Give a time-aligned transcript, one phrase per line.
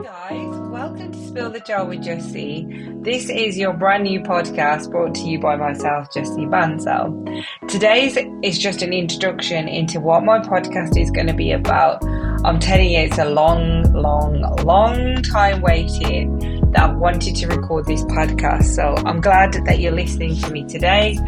[0.00, 3.04] guys, welcome to Spill the Cha with Jassi.
[3.04, 7.44] This is your brand new podcast brought to you by myself, Jassi Bansell.
[7.68, 12.02] Today's is just an introduction into what my podcast is going to be about.
[12.44, 16.38] I'm telling you, it's a long, long, long time waiting
[16.72, 18.64] that I've wanted to record this podcast.
[18.74, 21.18] So I'm glad that you're listening to me today.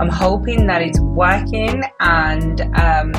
[0.00, 3.12] I'm hoping that it's working and um,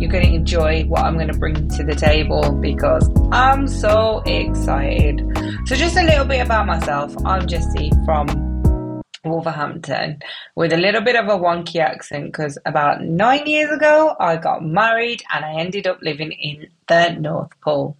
[0.00, 4.22] you're going to enjoy what I'm going to bring to the table because I'm so
[4.24, 5.20] excited.
[5.66, 7.14] So, just a little bit about myself.
[7.26, 10.20] I'm Jassi from Wolverhampton
[10.54, 14.64] with a little bit of a wonky accent because about nine years ago I got
[14.64, 17.98] married and I ended up living in the North Pole,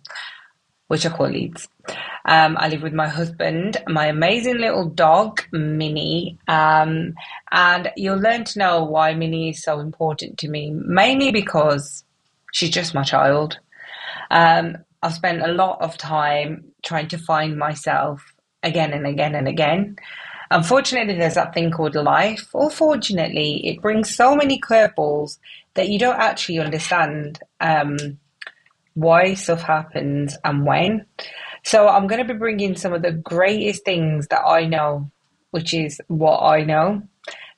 [0.91, 1.69] which call Leeds.
[2.25, 7.15] Um, I live with my husband, my amazing little dog, Minnie, um,
[7.53, 12.03] and you'll learn to know why Minnie is so important to me, mainly because
[12.53, 13.57] she's just my child.
[14.33, 19.47] Um, I've spent a lot of time trying to find myself again and again and
[19.47, 19.95] again.
[20.51, 25.39] Unfortunately, there's that thing called life, or fortunately, it brings so many curveballs
[25.75, 28.19] that you don't actually understand um,
[29.01, 31.07] why stuff happens and when.
[31.65, 35.11] So I'm going to be bringing some of the greatest things that I know,
[35.51, 37.03] which is what I know.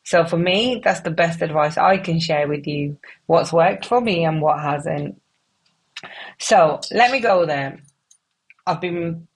[0.05, 2.99] So for me, that's the best advice I can share with you.
[3.27, 5.21] What's worked for me and what hasn't.
[6.39, 7.81] So let me go there.
[8.67, 9.29] I've been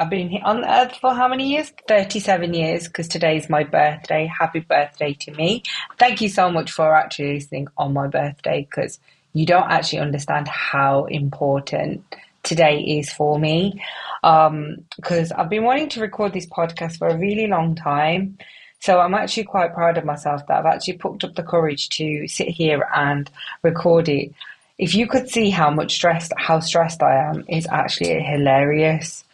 [0.00, 1.72] I've been on Earth for how many years?
[1.86, 4.26] 37 years, because today's my birthday.
[4.26, 5.62] Happy birthday to me.
[5.98, 8.98] Thank you so much for actually listening on my birthday, because
[9.32, 12.04] you don't actually understand how important
[12.42, 13.82] today is for me
[14.22, 18.38] because um, I've been wanting to record this podcast for a really long time.
[18.80, 22.26] So I'm actually quite proud of myself that I've actually put up the courage to
[22.28, 23.30] sit here and
[23.62, 24.32] record it.
[24.78, 29.24] If you could see how much stressed, how stressed I am, is actually hilarious.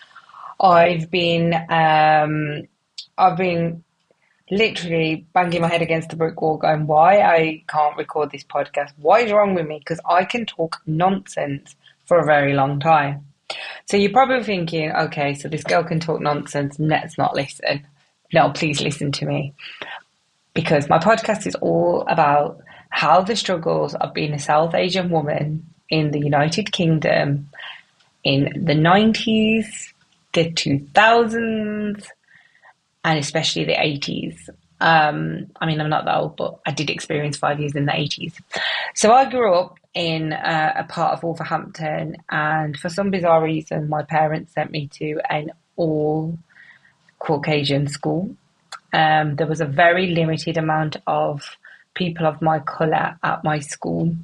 [0.58, 2.66] I've been, um,
[3.16, 3.84] I've been
[4.50, 8.93] literally banging my head against the brick wall, going, "Why I can't record this podcast?
[8.97, 11.75] What is wrong with me?" Because I can talk nonsense
[12.06, 13.25] for a very long time.
[13.87, 17.87] So you're probably thinking, okay, so this girl can talk nonsense, let's not listen.
[18.32, 19.54] No, please listen to me.
[20.54, 22.60] Because my podcast is all about
[22.91, 27.48] how the struggles of being a South Asian woman in the United Kingdom
[28.25, 29.92] in the 90s,
[30.32, 32.09] the 2000s,
[33.06, 34.37] and especially the 80s.
[34.81, 37.93] Um, I mean, I'm not that old, but I did experience five years in the
[37.93, 38.34] 80s.
[38.94, 44.03] So I grew up in a part of Wolverhampton, and for some bizarre reason, my
[44.03, 46.37] parents sent me to an all
[47.21, 48.34] Caucasian school.
[48.93, 51.43] Um, there was a very limited amount of
[51.95, 54.15] people of my colour at my school,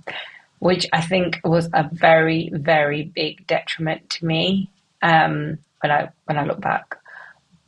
[0.59, 4.71] which I think was a very, very big detriment to me
[5.03, 6.97] um, when I when I look back.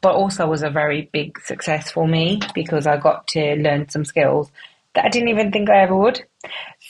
[0.04, 4.04] But also was a very big success for me because I got to learn some
[4.04, 4.50] skills
[4.94, 6.22] that I didn't even think I ever would.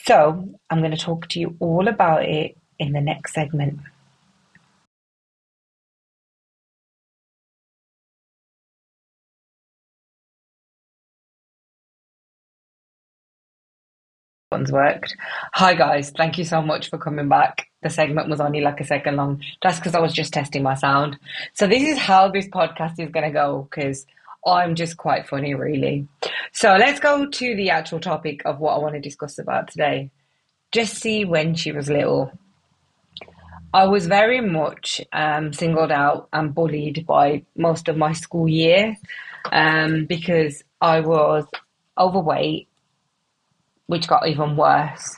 [0.03, 3.79] So I'm going to talk to you all about it in the next segment.
[14.51, 15.15] One's worked.
[15.53, 17.67] Hi guys, thank you so much for coming back.
[17.85, 19.43] The segment was only like a second long.
[19.61, 21.19] That's because I was just testing my sound.
[21.53, 24.07] So this is how this podcast is going to go because
[24.43, 26.07] I'm just quite funny, really.
[26.51, 30.09] So let's go to the actual topic of what I want to discuss about today.
[30.71, 32.31] Jassi when she was little.
[33.71, 38.97] I was very much um, singled out and bullied by most of my school year
[39.51, 41.45] um, because I was
[41.99, 42.67] overweight,
[43.85, 45.17] which got even worse.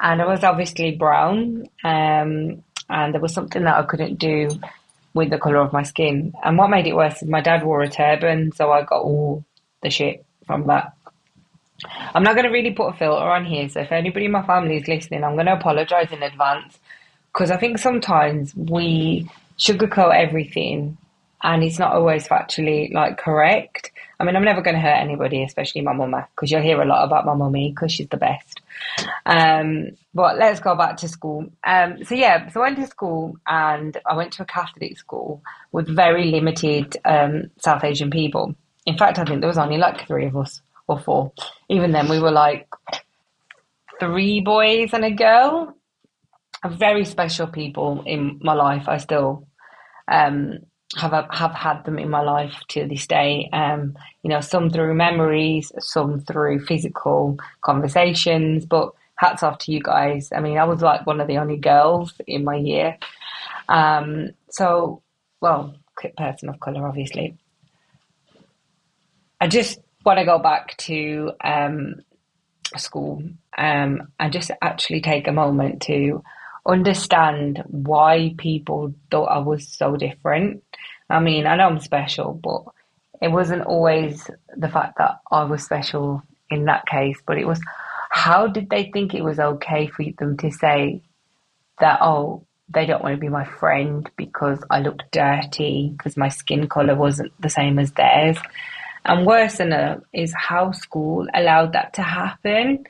[0.00, 4.48] And I was obviously brown, um, and there was something that I couldn't do
[5.12, 6.32] with the colour of my skin.
[6.42, 9.44] And what made it worse is my dad wore a turban, so I got all
[9.82, 10.94] the shit from that.
[12.14, 14.46] I'm not going to really put a filter on here, so if anybody in my
[14.46, 16.78] family is listening, I'm going to apologise in advance
[17.32, 20.96] because I think sometimes we sugarcoat everything
[21.42, 23.92] and it's not always factually like correct.
[24.18, 26.86] I mean, I'm never going to hurt anybody, especially my mama, because you'll hear a
[26.86, 28.59] lot about my mummy because she's the best.
[29.26, 31.46] Um, but let's go back to school.
[31.64, 35.42] Um, so yeah, so I went to school and I went to a Catholic school
[35.72, 38.54] with very limited um, South Asian people.
[38.86, 41.32] In fact, I think there was only like three of us or four.
[41.68, 42.68] Even then, we were like
[44.00, 45.74] three boys and a girl.
[46.66, 48.88] Very special people in my life.
[48.88, 49.46] I still
[50.08, 50.58] um,
[50.96, 53.48] have have had them in my life to this day.
[53.52, 58.66] Um, you know, some through memories, some through physical conversations.
[58.66, 60.32] But hats off to you guys.
[60.34, 62.96] I mean, I was like one of the only girls in my year.
[63.68, 65.02] Um, so,
[65.40, 65.76] well,
[66.16, 67.36] person of color, obviously.
[69.40, 71.96] I just want to go back to um,
[72.76, 73.22] school
[73.58, 76.22] um, and just actually take a moment to
[76.66, 80.62] understand why people thought I was so different.
[81.08, 82.64] I mean, I know I'm special, but
[83.20, 87.60] it wasn't always the fact that I was special in that case, but it was
[88.10, 91.00] how did they think it was okay for them to say
[91.78, 96.28] that, oh, they don't want to be my friend because I look dirty, because my
[96.28, 98.36] skin colour wasn't the same as theirs.
[99.04, 102.84] And worse than that is how school allowed that to happen.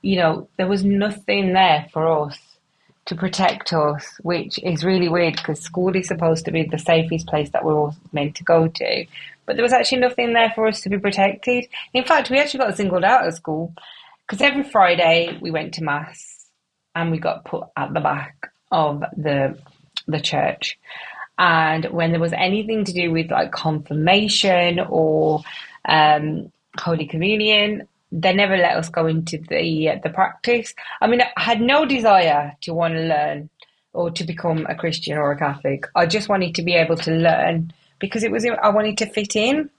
[0.00, 2.38] You know, there was nothing there for us
[3.06, 7.26] to protect us, which is really weird because school is supposed to be the safest
[7.26, 9.06] place that we're all meant to go to.
[9.44, 11.66] But there was actually nothing there for us to be protected.
[11.92, 13.74] In fact, we actually got singled out at school
[14.26, 16.46] because every Friday we went to mass
[16.94, 19.58] and we got put at the back of the
[20.06, 20.78] the church.
[21.38, 25.42] And when there was anything to do with like confirmation or
[25.88, 30.74] um, Holy Communion, they never let us go into the uh, the practice.
[31.00, 33.48] I mean, I had no desire to want to learn
[33.94, 35.86] or to become a Christian or a Catholic.
[35.94, 39.34] I just wanted to be able to learn because it was I wanted to fit
[39.34, 39.70] in.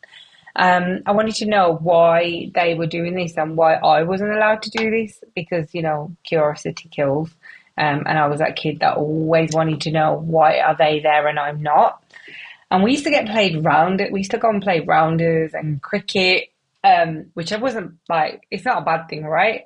[0.56, 4.62] Um, I wanted to know why they were doing this and why I wasn't allowed
[4.64, 7.30] to do this because you know curiosity kills.
[7.76, 11.28] Um, and I was that kid that always wanted to know why are they there
[11.28, 12.04] and I'm not.
[12.70, 14.02] And we used to get played round.
[14.12, 16.53] We used to go and play rounders and cricket,
[16.84, 18.46] um, which I wasn't like.
[18.52, 19.64] It's not a bad thing, right?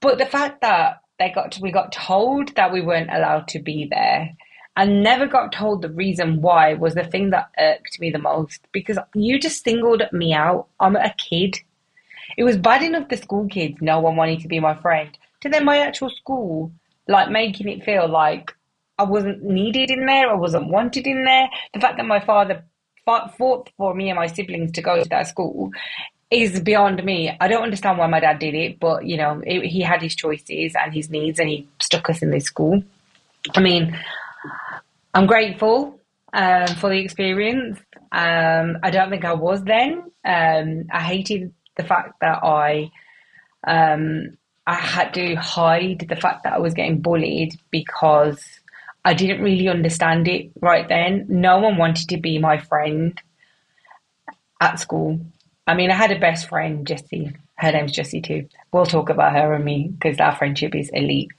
[0.00, 3.58] But the fact that they got to, we got told that we weren't allowed to
[3.58, 4.34] be there,
[4.76, 8.66] and never got told the reason why was the thing that irked me the most
[8.72, 10.68] because you just singled me out.
[10.78, 11.58] I'm a kid.
[12.38, 15.16] It was bad enough the school kids, no one wanted to be my friend.
[15.42, 16.72] To then my actual school,
[17.08, 18.54] like making it feel like
[18.98, 21.48] I wasn't needed in there, I wasn't wanted in there.
[21.74, 22.64] The fact that my father
[23.04, 25.72] fought for me and my siblings to go to that school
[26.30, 27.36] is beyond me.
[27.40, 30.14] I don't understand why my dad did it, but you know, it, he had his
[30.14, 32.82] choices and his needs, and he stuck us in this school.
[33.54, 33.98] I mean,
[35.14, 36.00] I'm grateful
[36.32, 37.78] um, for the experience.
[38.12, 40.04] Um, I don't think I was then.
[40.24, 42.90] Um, I hated the fact that I
[43.66, 44.36] um,
[44.66, 48.40] I had to hide the fact that I was getting bullied because
[49.04, 51.26] I didn't really understand it right then.
[51.28, 53.20] No one wanted to be my friend
[54.60, 55.20] at school.
[55.70, 57.32] I mean, I had a best friend, Jessie.
[57.54, 58.48] Her name's Jessie too.
[58.72, 61.30] We'll talk about her and me because our friendship is elite.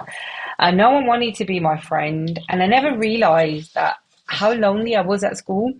[0.57, 2.39] And no one wanted to be my friend.
[2.47, 3.97] And I never realized that
[4.27, 5.73] how lonely I was at school.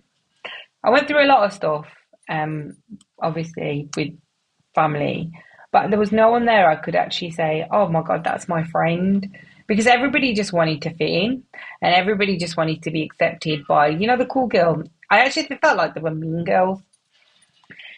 [0.84, 1.86] I went through a lot of stuff,
[2.28, 2.76] um,
[3.22, 4.10] obviously, with
[4.74, 5.30] family.
[5.70, 8.64] But there was no one there I could actually say, oh my God, that's my
[8.64, 9.34] friend.
[9.66, 11.42] Because everybody just wanted to fit in
[11.80, 14.82] and everybody just wanted to be accepted by, you know, the cool girl.
[15.10, 16.82] I actually felt like there were mean girls.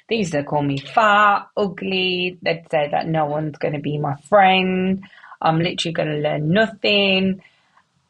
[0.08, 2.38] They used to call me fat, ugly.
[2.42, 5.04] They'd say that no one's going to be my friend.
[5.40, 7.42] I'm literally going to learn nothing.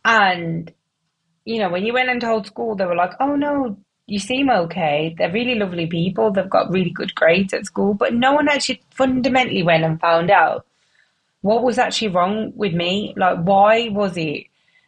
[0.05, 0.73] And,
[1.45, 3.77] you know, when you went and told school, they were like, oh no,
[4.07, 5.15] you seem okay.
[5.17, 6.31] They're really lovely people.
[6.31, 10.31] They've got really good grades at school, but no one actually fundamentally went and found
[10.31, 10.67] out
[11.41, 13.15] what was actually wrong with me.
[13.17, 14.47] Like, why was it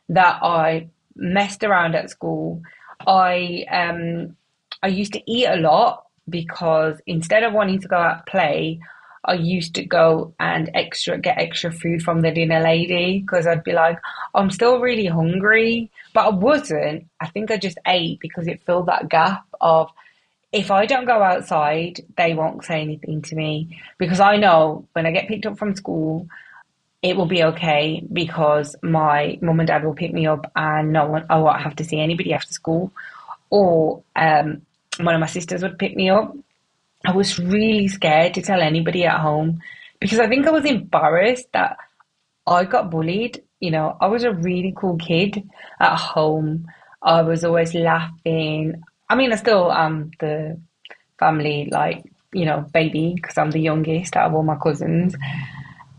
[0.08, 2.62] that I messed around at school?
[3.06, 4.36] I um
[4.82, 8.80] I used to eat a lot because instead of wanting to go out play,
[9.24, 13.64] I used to go and extra get extra food from the dinner lady because I'd
[13.64, 13.98] be like,
[14.34, 17.08] I'm still really hungry, but I wasn't.
[17.20, 19.90] I think I just ate because it filled that gap of
[20.52, 25.06] if I don't go outside, they won't say anything to me because I know when
[25.06, 26.28] I get picked up from school,
[27.02, 31.06] it will be okay because my mum and dad will pick me up and no
[31.06, 32.92] one, I won't have to see anybody after school.
[33.50, 34.62] Or um,
[34.98, 36.34] one of my sisters would pick me up
[37.06, 39.60] I was really scared to tell anybody at home
[40.00, 41.76] because I think I was embarrassed that
[42.46, 43.42] I got bullied.
[43.60, 45.48] You know, I was a really cool kid
[45.78, 46.66] at home.
[47.02, 48.82] I was always laughing.
[49.08, 50.58] I mean, I still am the
[51.18, 55.14] family, like, you know, baby because I'm the youngest out of all my cousins.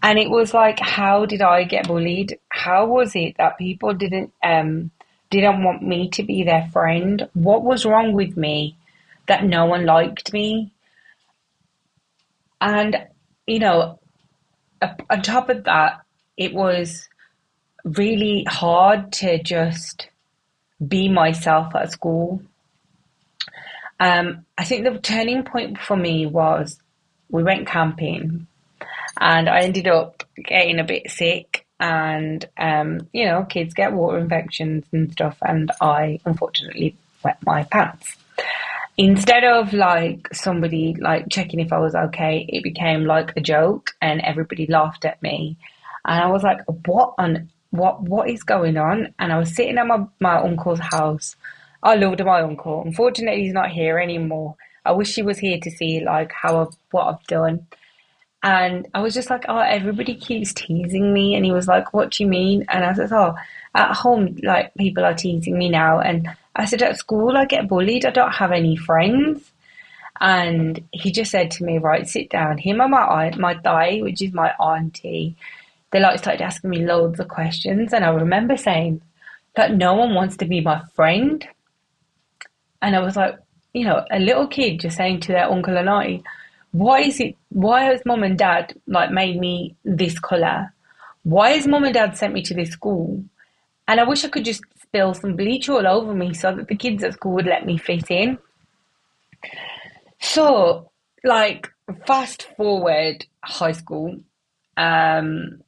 [0.04, 2.38] And it was like, how did I get bullied?
[2.50, 4.92] How was it that people didn't um
[5.30, 7.30] didn't want me to be their friend?
[7.34, 8.77] What was wrong with me
[9.28, 10.72] that no one liked me?
[12.60, 12.98] And,
[13.46, 14.00] you know,
[15.10, 16.02] on top of that,
[16.36, 17.08] it was
[17.84, 20.10] really hard to just
[20.86, 22.42] be myself at school.
[24.00, 26.80] Um, I think the turning point for me was
[27.30, 28.48] we went camping
[29.20, 34.18] and I ended up getting a bit sick and um, you know, kids get water
[34.18, 38.16] infections and stuff, and I unfortunately wet my pants.
[38.98, 43.92] Instead of like somebody like checking if I was okay, it became like a joke,
[44.02, 45.58] and everybody laughed at me,
[46.06, 49.78] and I was like, "What on what what is going on?" And I was sitting
[49.78, 51.36] at my my uncle's house.
[51.84, 52.82] I loved my uncle.
[52.84, 54.56] Unfortunately, he's not here anymore.
[54.84, 57.68] I wish he was here to see like how I've, what I've done
[58.44, 61.36] and I was just like, oh, everybody keeps teasing me.
[61.36, 62.66] And he was like, what do you mean?
[62.70, 63.36] And I said, oh,
[63.74, 66.00] at home, like people are teasing me now.
[66.00, 68.06] And I said, at school, I get bullied.
[68.06, 69.52] I don't have any friends.
[70.20, 72.58] And he just said to me, right, sit down.
[72.58, 75.36] Him and my aunt, my thigh, which is my auntie,
[75.92, 77.94] they like started asking me loads of questions.
[77.94, 79.02] And I remember saying
[79.56, 81.48] that no one wants to be my friend.
[82.82, 83.38] And I was like,
[83.74, 86.24] you know, a little kid just saying to their uncle and auntie,
[86.72, 90.74] why is it why has mom and dad like made me this colour?
[91.24, 93.24] Why has mom and dad sent me to this school?
[93.88, 94.62] And I wish I could just
[94.98, 97.78] spill some bleach all over me so that the kids at school would let me
[97.78, 98.38] fit in.
[100.20, 100.90] So,
[101.24, 101.70] like,
[102.08, 104.18] fast forward high school,
[104.76, 105.62] um,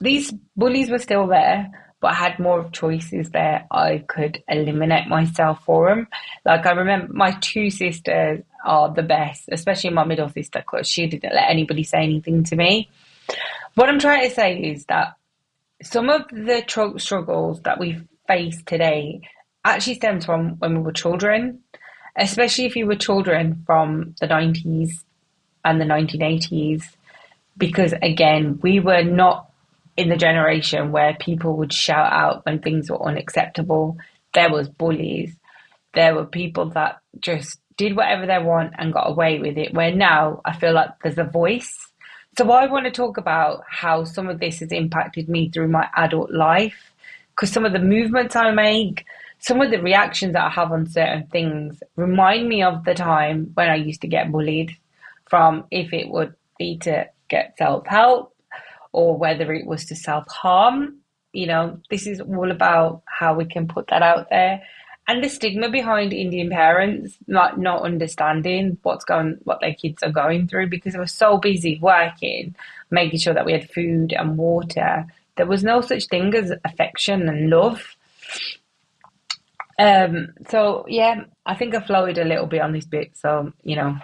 [0.00, 3.66] these bullies were still there, but I had more choices there.
[3.70, 6.08] I could eliminate myself for them.
[6.44, 11.06] Like I remember my two sisters are the best, especially my middle sister, because she
[11.06, 12.90] didn't let anybody say anything to me.
[13.76, 15.14] What I'm trying to say is that
[15.82, 19.20] some of the tr- struggles that we face today
[19.64, 21.60] actually stems from when we were children,
[22.16, 25.04] especially if you were children from the 90s
[25.64, 26.82] and the 1980s,
[27.56, 29.50] because again, we were not
[29.96, 33.96] in the generation where people would shout out when things were unacceptable.
[34.34, 35.34] There was bullies.
[35.94, 39.74] There were people that just did whatever they want and got away with it.
[39.74, 41.76] Where now I feel like there's a voice.
[42.38, 45.88] So I want to talk about how some of this has impacted me through my
[45.94, 46.91] adult life.
[47.34, 49.04] Because some of the movements I make,
[49.38, 53.50] some of the reactions that I have on certain things remind me of the time
[53.54, 54.76] when I used to get bullied
[55.28, 58.36] from if it would be to get self help
[58.92, 60.98] or whether it was to self harm.
[61.32, 64.62] You know, this is all about how we can put that out there.
[65.08, 70.12] And the stigma behind Indian parents not not understanding what's going what their kids are
[70.12, 72.54] going through because they were so busy working,
[72.90, 75.06] making sure that we had food and water.
[75.36, 77.96] There was no such thing as affection and love.
[79.78, 83.16] Um, so yeah, I think I flowed a little bit on this bit.
[83.16, 83.96] So, you know,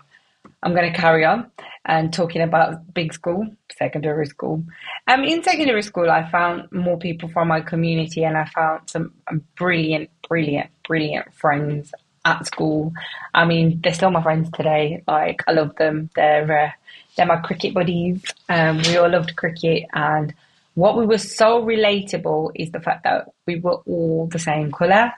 [0.63, 1.51] I'm going to carry on
[1.85, 3.47] and talking about big school,
[3.79, 4.65] secondary school.
[5.07, 9.13] Um, in secondary school, I found more people from my community and I found some
[9.57, 11.93] brilliant, brilliant, brilliant friends
[12.25, 12.93] at school.
[13.35, 15.03] I mean, they're still my friends today.
[15.07, 16.11] Like, I love them.
[16.17, 16.71] They're, uh,
[17.17, 18.23] they're my cricket buddies.
[18.49, 20.35] Um, we all loved cricket and
[20.79, 25.13] what we were so relatable is the fact that we were all the same colour.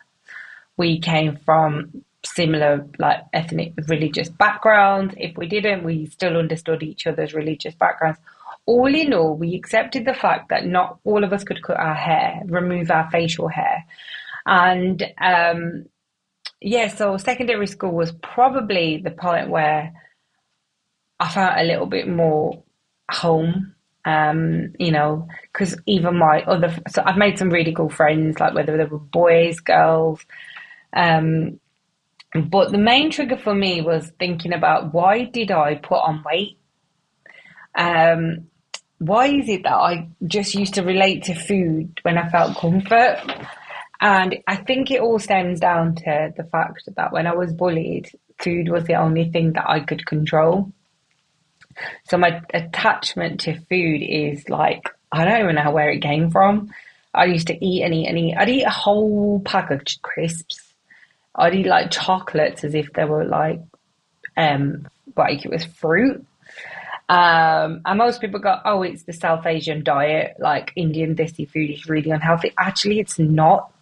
[0.79, 7.07] We came from similar like ethnic religious backgrounds if we didn't we still understood each
[7.07, 8.19] other's religious backgrounds.
[8.64, 11.95] All in all we accepted the fact that not all of us could cut our
[11.95, 13.85] hair remove our facial hair.
[14.47, 15.85] And um
[16.62, 19.93] yeah so secondary school was probably the point where
[21.19, 22.62] i felt a little bit more
[23.11, 23.75] home
[24.07, 28.54] um you know because even my other so i've made some really cool friends like
[28.54, 30.25] whether they were boys girls
[30.95, 31.61] um
[32.35, 36.59] but the main trigger for me was thinking about why did I put on weight?
[37.75, 38.47] Um,
[38.99, 43.19] why is it that I just used to relate to food when I felt comfort?
[44.00, 48.11] And I think it all stems down to the fact that when I was bullied,
[48.38, 50.73] food was the only thing that I could control.
[52.04, 56.72] So my attachment to food is like, I don't even know where it came from.
[57.12, 58.37] I used to eat and eat and eat.
[58.37, 60.70] I'd eat a whole pack of crisps
[61.34, 63.60] I'd eat like chocolates as if they were like
[64.37, 66.25] um like it was fruit.
[67.08, 71.68] Um, and most people go, oh, it's the South Asian diet, like Indian desi food
[71.68, 72.52] is really unhealthy.
[72.56, 73.72] Actually, it's not.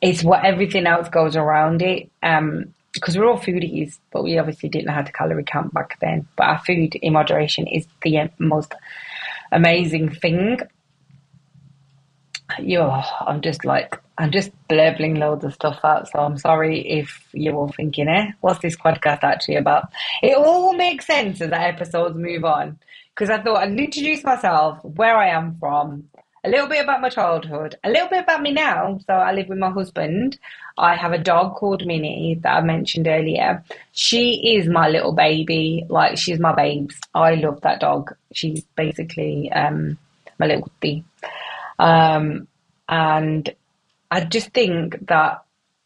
[0.00, 2.10] It's what everything else goes around it.
[2.22, 5.98] Um, because we're all foodies, but we obviously didn't know how to calorie count back
[6.00, 6.26] then.
[6.36, 8.74] But our food in moderation is the most
[9.52, 10.58] amazing thing.
[12.58, 17.28] Yo, I'm just like I'm just blabbling loads of stuff out, so I'm sorry if
[17.32, 19.90] you're all thinking, eh, what's this podcast actually about?
[20.22, 22.78] It all makes sense as the episodes move on.
[23.14, 26.08] Because I thought I'd introduce myself, where I am from,
[26.44, 28.98] a little bit about my childhood, a little bit about me now.
[29.06, 30.38] So I live with my husband.
[30.76, 33.64] I have a dog called Minnie that I mentioned earlier.
[33.92, 35.84] She is my little baby.
[35.88, 36.94] Like she's my babes.
[37.14, 38.14] I love that dog.
[38.32, 39.98] She's basically um,
[40.38, 41.04] my little thing.
[41.78, 42.46] Um,
[42.88, 43.54] and
[44.10, 45.42] I just think that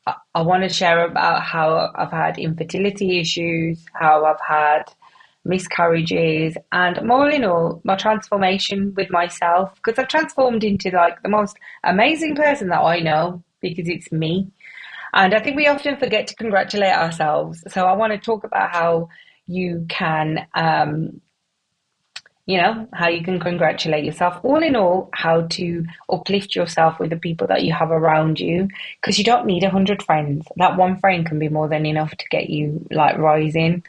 [0.07, 4.85] I, I want to share about how I've had infertility issues, how I've had
[5.45, 11.29] miscarriages, and more in all, my transformation with myself because I've transformed into like the
[11.29, 14.51] most amazing person that I know because it's me.
[15.15, 17.63] And I think we often forget to congratulate ourselves.
[17.69, 19.09] So I want to talk about how
[19.47, 21.21] you can um,
[22.47, 24.39] you know, how you can congratulate yourself.
[24.43, 28.69] All in all, how to uplift yourself with the people that you have around you
[29.01, 30.47] because you don't need a hundred friends.
[30.57, 33.85] That one friend can be more than enough to get you like rising.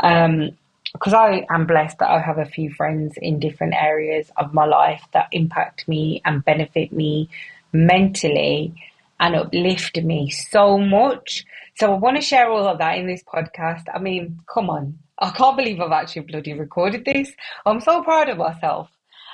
[0.00, 0.50] Um,
[0.94, 4.64] because I am blessed that I have a few friends in different areas of my
[4.64, 7.28] life that impact me and benefit me
[7.72, 8.72] mentally
[9.18, 11.44] and uplift me so much.
[11.74, 13.84] So I want to share all of that in this podcast.
[13.92, 17.32] I mean, come on, I can't believe I've actually bloody recorded this.
[17.66, 18.88] I'm so proud of myself.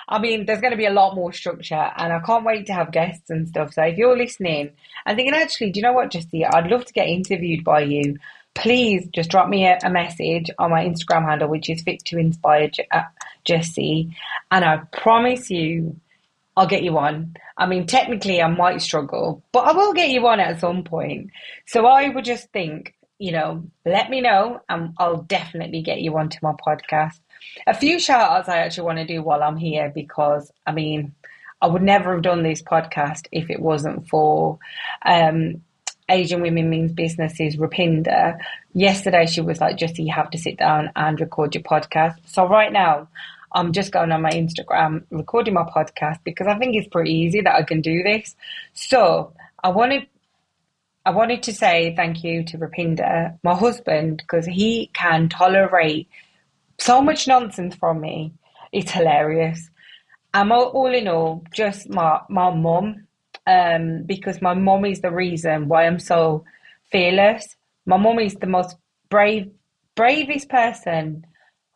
[0.09, 2.73] I mean, there's going to be a lot more structure and I can't wait to
[2.73, 3.75] have guests and stuff.
[3.75, 4.71] So if you're listening
[5.07, 8.17] and thinking, actually, do you know what, Jassi, I'd love to get interviewed by you.
[8.55, 12.19] Please just drop me a, a message on my Instagram handle, which is fit to
[12.19, 12.71] inspire
[13.47, 14.15] Jassi.
[14.51, 15.97] And I promise you,
[16.57, 17.35] I'll get you on.
[17.57, 21.31] I mean, technically, I might struggle, but I will get you on at some point.
[21.67, 26.17] So I would just think you know, let me know and I'll definitely get you
[26.17, 27.21] onto my podcast.
[27.67, 31.15] A few shout outs I actually want to do while I'm here because I mean,
[31.61, 34.59] I would never have done this podcast if it wasn't for
[35.05, 35.63] um,
[36.11, 38.39] Asian Women Means Businesses, Rupinder.
[38.75, 42.17] Yesterday she was like, Jassi, you have to sit down and record your podcast.
[42.27, 43.09] So right now,
[43.53, 47.41] I'm just going on my Instagram, recording my podcast because I think it's pretty easy
[47.41, 48.37] that I can do this.
[48.75, 50.07] So I wanted
[51.05, 56.09] I wanted to say thank you to Rupinder, my husband, because he can tolerate
[56.79, 58.35] so much nonsense from me.
[58.71, 59.71] It's hilarious.
[60.35, 63.07] I'm all, all in all just my my mum,
[63.47, 66.45] um, because my mum is the reason why I'm so
[66.91, 67.57] fearless.
[67.87, 68.77] My mum is the most
[69.09, 69.51] brave,
[69.95, 71.27] bravest person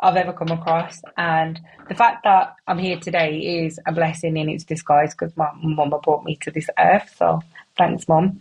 [0.00, 4.48] I've ever come across, and the fact that I'm here today is a blessing in
[4.48, 7.14] its disguise because my mum brought me to this earth.
[7.16, 7.40] So
[7.76, 8.40] Thanks, Mom.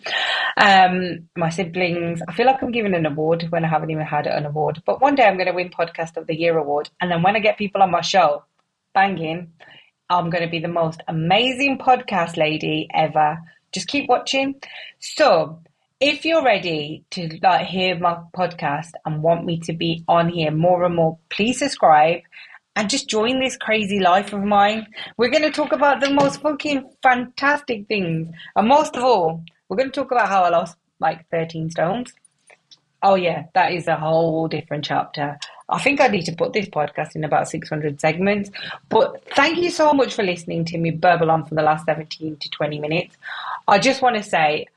[0.58, 4.28] Um, my siblings, I feel like I'm giving an award when I haven't even had
[4.28, 4.84] an award.
[4.86, 6.90] But one day I'm going to win Podcast of the Year award.
[7.02, 8.44] And then when I get people on my show,
[8.94, 9.54] banging,
[10.14, 13.40] I'm going to be the most amazing podcast lady ever.
[13.72, 14.62] Just keep watching.
[15.00, 15.60] So,
[16.00, 20.52] if you're ready to like hear my podcast and want me to be on here
[20.52, 22.22] more and more, please subscribe
[22.76, 24.86] and just join this crazy life of mine.
[25.18, 28.36] We're going to talk about the most fucking fantastic things.
[28.56, 32.14] And most of all, we're going to talk about how I lost like 13 stones.
[33.02, 35.40] Oh, yeah, that is a whole different chapter.
[35.70, 38.52] I think I need to put this podcast in about 600 segments.
[38.90, 42.38] But thank you so much for listening to me burble on for the last 17
[42.38, 43.18] to 20 minutes.
[43.68, 44.68] I just want to say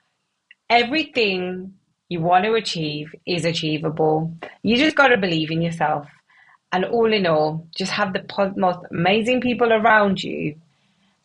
[0.71, 1.75] everything
[2.09, 4.33] you want to achieve is achievable.
[4.63, 6.09] You just got to believe in yourself.
[6.73, 10.57] And all in all, just have the most amazing people around you,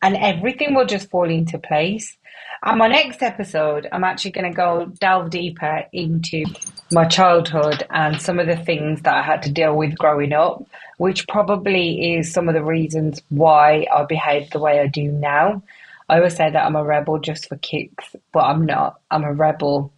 [0.01, 2.15] and everything will just fall into place.
[2.63, 6.45] And my next episode, I'm actually going to go delve deeper into
[6.91, 10.63] my childhood and some of the things that I had to deal with growing up,
[10.97, 15.63] which probably is some of the reasons why I behave the way I do now.
[16.09, 18.99] I always say that I'm a rebel just for kicks, but I'm not.
[19.09, 19.93] I'm a rebel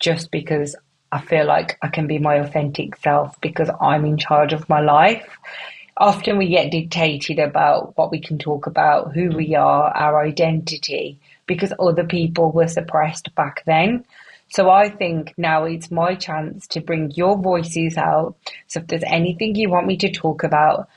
[0.00, 0.74] just because
[1.12, 4.80] I feel like I can be my authentic self because I'm in charge of my
[4.80, 5.38] life.
[5.96, 11.18] Often we get dictated about what we can talk about, who we are, our identity,
[11.46, 14.04] because other people were suppressed back then.
[14.48, 18.36] So I think now it's my chance to bring your voices out.
[18.66, 20.88] So if there's anything you want me to talk about,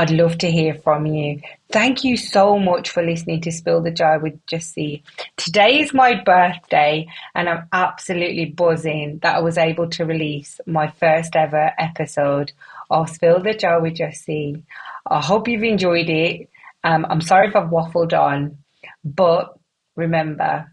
[0.00, 1.42] I'd love to hear from you.
[1.70, 5.02] Thank you so much for listening to Spill the Cha with Jassi.
[5.36, 10.88] Today is my birthday, and I'm absolutely buzzing that I was able to release my
[10.88, 12.52] first ever episode
[12.90, 14.62] of Spill the Cha with Jassi.
[15.06, 16.48] I hope you've enjoyed it.
[16.82, 18.56] Um, I'm sorry if I've waffled on,
[19.04, 19.58] but
[19.96, 20.72] remember,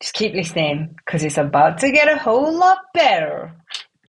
[0.00, 3.52] just keep listening because it's about to get a whole lot better.